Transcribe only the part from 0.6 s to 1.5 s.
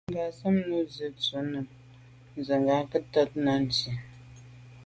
nu Nsi tshùa